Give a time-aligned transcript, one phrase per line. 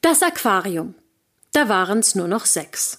[0.00, 0.94] Das Aquarium.
[1.52, 2.98] Da waren's nur noch sechs.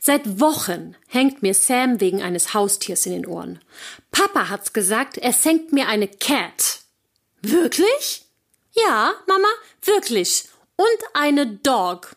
[0.00, 3.60] Seit Wochen hängt mir Sam wegen eines Haustiers in den Ohren.
[4.10, 6.80] Papa hat's gesagt, er senkt mir eine Cat.
[7.42, 8.24] Wirklich?
[8.72, 9.48] Ja, Mama,
[9.82, 10.48] wirklich.
[10.76, 12.16] Und eine Dog.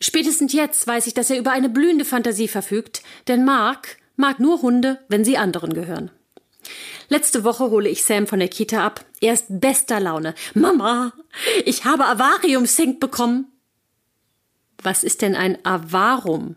[0.00, 4.62] Spätestens jetzt weiß ich, dass er über eine blühende Fantasie verfügt, denn Mark mag nur
[4.62, 6.10] Hunde, wenn sie anderen gehören.
[7.08, 9.04] Letzte Woche hole ich Sam von der Kita ab.
[9.20, 10.34] Er ist bester Laune.
[10.54, 11.12] Mama,
[11.64, 13.46] ich habe Avarium senkt bekommen.
[14.82, 16.56] Was ist denn ein Avarum?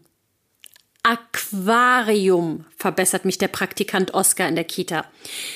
[1.04, 5.06] Aquarium, verbessert mich der Praktikant Oskar in der Kita.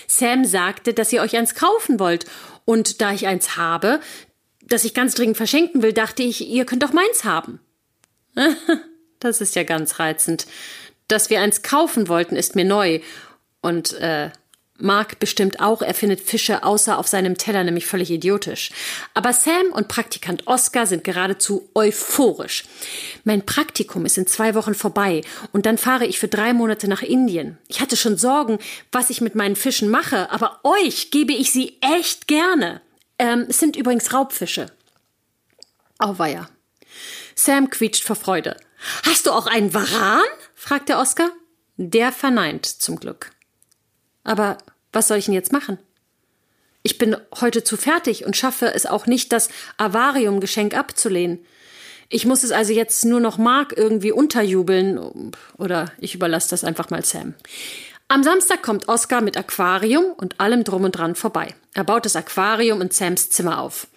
[0.08, 2.26] Sam sagte, dass ihr euch eins kaufen wollt.
[2.64, 4.00] Und da ich eins habe,
[4.62, 7.60] das ich ganz dringend verschenken will, dachte ich, ihr könnt doch meins haben.
[9.22, 10.46] Das ist ja ganz reizend.
[11.08, 13.00] Dass wir eins kaufen wollten, ist mir neu.
[13.62, 14.30] Und äh,
[14.78, 18.72] Mark bestimmt auch, er findet Fische außer auf seinem Teller nämlich völlig idiotisch.
[19.14, 22.66] Aber Sam und Praktikant Oscar sind geradezu euphorisch.
[23.24, 25.22] Mein Praktikum ist in zwei Wochen vorbei
[25.54, 27.58] und dann fahre ich für drei Monate nach Indien.
[27.70, 28.60] Ich hatte schon Sorgen,
[28.92, 32.82] was ich mit meinen Fischen mache, aber euch gebe ich sie echt gerne.
[33.18, 34.68] Ähm, es sind übrigens Raubfische.
[36.00, 36.50] Auweia.
[37.34, 38.58] Sam quietscht vor Freude.
[39.04, 40.26] Hast du auch einen Varan?
[40.54, 41.30] fragt der Oscar.
[41.78, 43.32] Der verneint zum Glück.
[44.26, 44.58] Aber
[44.96, 45.78] was soll ich denn jetzt machen?
[46.82, 51.40] Ich bin heute zu fertig und schaffe es auch nicht, das Avarium-Geschenk abzulehnen.
[52.10, 56.92] Ich muss es also jetzt nur noch Mark irgendwie unterjubeln oder ich überlasse das einfach
[56.92, 57.34] mal Sam.
[58.08, 61.56] Am Samstag kommt Oscar mit Aquarium und allem drum und dran vorbei.
[61.74, 63.88] Er baut das Aquarium in Sams Zimmer auf.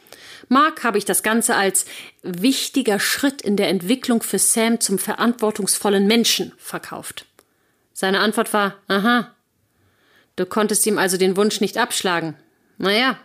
[0.49, 1.85] Mark habe ich das Ganze als
[2.23, 7.27] wichtiger Schritt in der Entwicklung für Sam zum verantwortungsvollen Menschen verkauft.
[7.93, 9.35] Seine Antwort war, aha,
[10.39, 12.37] Du konntest ihm also den Wunsch nicht abschlagen.
[12.77, 13.19] Naja,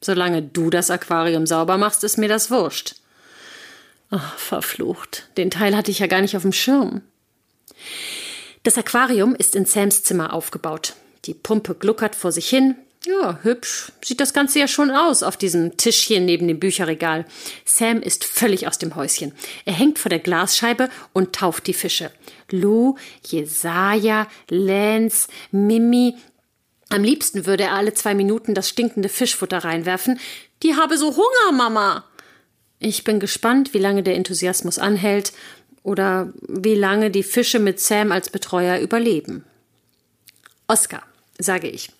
[0.00, 2.94] solange du das Aquarium sauber machst, ist mir das wurscht.
[4.08, 5.28] Ach, verflucht.
[5.36, 7.02] Den Teil hatte ich ja gar nicht auf dem Schirm.
[8.62, 10.94] Das Aquarium ist in Sams Zimmer aufgebaut.
[11.26, 12.76] Die Pumpe gluckert vor sich hin.
[13.04, 17.26] Ja, hübsch sieht das Ganze ja schon aus auf diesem Tischchen neben dem Bücherregal.
[17.66, 19.34] Sam ist völlig aus dem Häuschen.
[19.66, 22.10] Er hängt vor der Glasscheibe und tauft die Fische.
[22.50, 26.14] Lou, Jesaja, Lance, Mimi,
[26.90, 30.18] am liebsten würde er alle zwei Minuten das stinkende Fischfutter reinwerfen.
[30.62, 32.04] Die habe so Hunger, Mama.
[32.78, 35.32] Ich bin gespannt, wie lange der Enthusiasmus anhält
[35.82, 39.44] oder wie lange die Fische mit Sam als Betreuer überleben.
[40.66, 41.02] Oskar,
[41.38, 41.90] sage ich,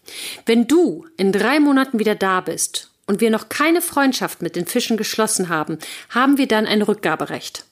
[0.47, 4.67] wenn du in drei Monaten wieder da bist und wir noch keine Freundschaft mit den
[4.67, 5.79] Fischen geschlossen haben,
[6.11, 7.67] haben wir dann ein Rückgaberecht.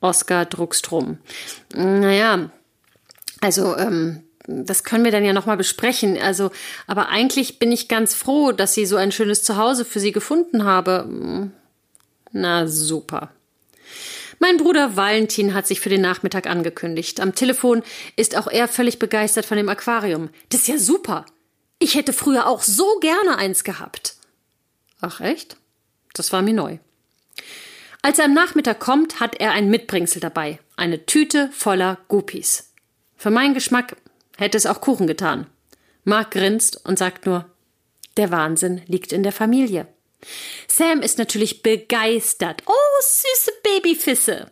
[0.00, 1.18] Oskar druckst rum.
[1.74, 2.50] Naja,
[3.40, 6.18] also, ähm, das können wir dann ja nochmal besprechen.
[6.18, 6.50] Also,
[6.86, 10.64] aber eigentlich bin ich ganz froh, dass sie so ein schönes Zuhause für sie gefunden
[10.64, 11.50] habe.
[12.32, 13.30] Na super.
[14.38, 17.20] Mein Bruder Valentin hat sich für den Nachmittag angekündigt.
[17.20, 17.84] Am Telefon
[18.16, 20.30] ist auch er völlig begeistert von dem Aquarium.
[20.48, 21.26] Das ist ja super.
[21.78, 24.16] Ich hätte früher auch so gerne eins gehabt.
[25.00, 25.56] Ach echt?
[26.14, 26.78] Das war mir neu.
[28.02, 30.58] Als er am Nachmittag kommt, hat er ein Mitbringsel dabei.
[30.76, 32.72] Eine Tüte voller Guppies.
[33.16, 33.96] Für meinen Geschmack
[34.36, 35.46] Hätte es auch Kuchen getan.
[36.04, 37.46] Mark grinst und sagt nur,
[38.16, 39.86] der Wahnsinn liegt in der Familie.
[40.68, 42.62] Sam ist natürlich begeistert.
[42.66, 44.50] Oh, süße Babyfisse.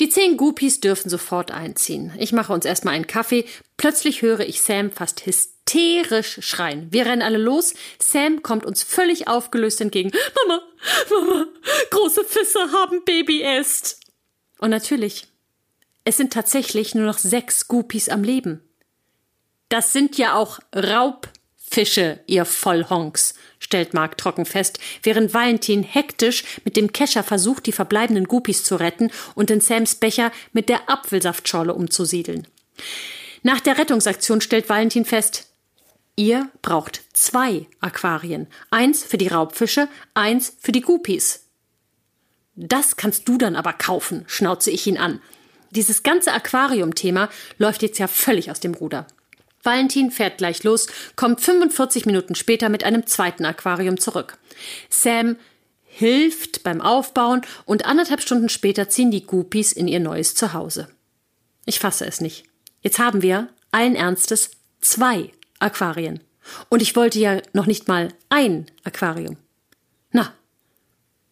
[0.00, 2.12] Die zehn Guppies dürfen sofort einziehen.
[2.18, 3.44] Ich mache uns erstmal einen Kaffee.
[3.76, 6.88] Plötzlich höre ich Sam fast hysterisch schreien.
[6.90, 7.74] Wir rennen alle los.
[7.98, 10.10] Sam kommt uns völlig aufgelöst entgegen.
[10.34, 10.62] Mama,
[11.10, 11.46] Mama,
[11.90, 14.00] große Fisse haben Babyäst.
[14.58, 15.26] Und natürlich,
[16.04, 18.62] es sind tatsächlich nur noch sechs Guppies am Leben.
[19.68, 26.76] Das sind ja auch Raubfische, ihr Vollhonks, stellt Mark trocken fest, während Valentin hektisch mit
[26.76, 31.72] dem Kescher versucht, die verbleibenden Guppies zu retten und in Sams Becher mit der Apfelsaftschorle
[31.72, 32.46] umzusiedeln.
[33.42, 35.48] Nach der Rettungsaktion stellt Valentin fest,
[36.16, 38.46] ihr braucht zwei Aquarien.
[38.70, 41.46] Eins für die Raubfische, eins für die Guppies.
[42.54, 45.20] Das kannst du dann aber kaufen, schnauze ich ihn an.
[45.72, 47.28] Dieses ganze Aquarium-Thema
[47.58, 49.06] läuft jetzt ja völlig aus dem Ruder.
[49.62, 50.86] Valentin fährt gleich los,
[51.16, 54.38] kommt 45 Minuten später mit einem zweiten Aquarium zurück.
[54.90, 55.36] Sam
[55.84, 60.88] hilft beim Aufbauen und anderthalb Stunden später ziehen die Guppies in ihr neues Zuhause.
[61.64, 62.44] Ich fasse es nicht.
[62.80, 66.20] Jetzt haben wir, allen Ernstes, zwei Aquarien.
[66.68, 69.36] Und ich wollte ja noch nicht mal ein Aquarium.
[70.10, 70.34] Na,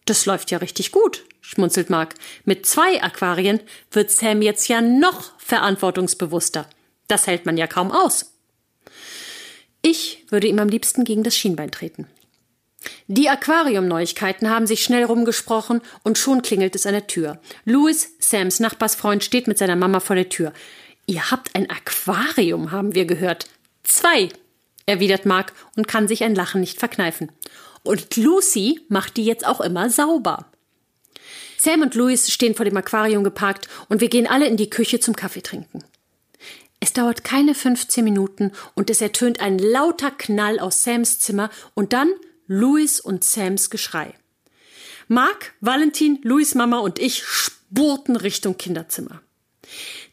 [0.05, 2.15] das läuft ja richtig gut schmunzelt Mark.
[2.45, 3.59] Mit zwei Aquarien
[3.91, 6.67] wird Sam jetzt ja noch verantwortungsbewusster.
[7.07, 8.33] Das hält man ja kaum aus.
[9.81, 12.07] Ich würde ihm am liebsten gegen das Schienbein treten.
[13.07, 17.39] Die Aquarium-Neuigkeiten haben sich schnell rumgesprochen und schon klingelt es an der Tür.
[17.65, 20.53] Louis, Sams Nachbarsfreund, steht mit seiner Mama vor der Tür.
[21.05, 23.49] Ihr habt ein Aquarium, haben wir gehört.
[23.83, 24.29] Zwei,
[24.85, 27.31] erwidert Mark und kann sich ein Lachen nicht verkneifen.
[27.83, 30.45] Und Lucy macht die jetzt auch immer sauber.
[31.57, 34.99] Sam und Louis stehen vor dem Aquarium geparkt und wir gehen alle in die Küche
[34.99, 35.83] zum Kaffee trinken.
[36.79, 41.93] Es dauert keine 15 Minuten und es ertönt ein lauter Knall aus Sams Zimmer und
[41.93, 42.11] dann
[42.47, 44.15] Louis und Sams Geschrei.
[45.07, 49.21] Mark, Valentin, Louis Mama und ich spurten Richtung Kinderzimmer.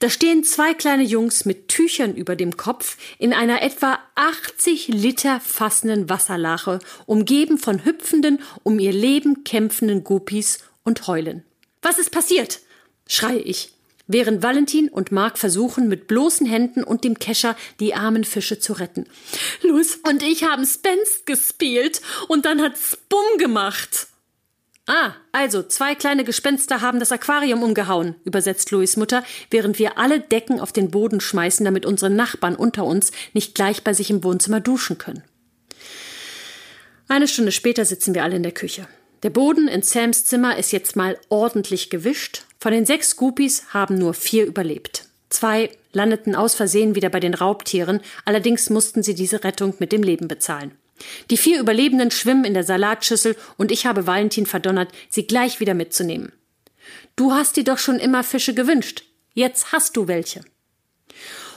[0.00, 5.40] Da stehen zwei kleine Jungs mit Tüchern über dem Kopf in einer etwa 80 Liter
[5.40, 11.44] fassenden Wasserlache, umgeben von hüpfenden, um ihr Leben kämpfenden Guppies und heulen.
[11.82, 12.60] Was ist passiert?
[13.08, 13.72] schreie ich,
[14.06, 18.74] während Valentin und Mark versuchen, mit bloßen Händen und dem Kescher die armen Fische zu
[18.74, 19.06] retten.
[19.62, 24.08] Louis und ich haben Spence gespielt und dann hat's Bumm gemacht.
[24.90, 30.18] Ah, also zwei kleine Gespenster haben das Aquarium umgehauen, übersetzt Louis Mutter, während wir alle
[30.18, 34.24] Decken auf den Boden schmeißen, damit unsere Nachbarn unter uns nicht gleich bei sich im
[34.24, 35.22] Wohnzimmer duschen können.
[37.06, 38.88] Eine Stunde später sitzen wir alle in der Küche.
[39.22, 42.44] Der Boden in Sams Zimmer ist jetzt mal ordentlich gewischt.
[42.58, 45.04] Von den sechs Guppies haben nur vier überlebt.
[45.28, 50.02] Zwei landeten aus Versehen wieder bei den Raubtieren, allerdings mussten sie diese Rettung mit dem
[50.02, 50.72] Leben bezahlen.
[51.30, 55.74] Die vier Überlebenden schwimmen in der Salatschüssel und ich habe Valentin verdonnert, sie gleich wieder
[55.74, 56.32] mitzunehmen.
[57.16, 59.04] Du hast dir doch schon immer Fische gewünscht.
[59.34, 60.40] Jetzt hast du welche.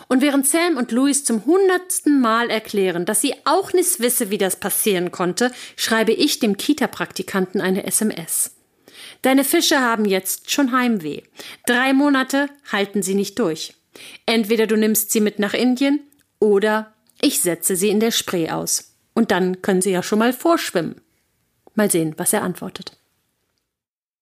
[0.08, 4.38] Und während Sam und Louis zum hundertsten Mal erklären, dass sie auch nicht wisse, wie
[4.38, 8.58] das passieren konnte, schreibe ich dem Kita-Praktikanten eine SMS.
[9.22, 11.22] Deine Fische haben jetzt schon Heimweh.
[11.66, 13.74] Drei Monate halten sie nicht durch.
[14.26, 16.02] Entweder du nimmst sie mit nach Indien
[16.40, 18.91] oder ich setze sie in der Spree aus.
[19.22, 21.00] Und dann können Sie ja schon mal vorschwimmen.
[21.76, 22.98] Mal sehen, was er antwortet.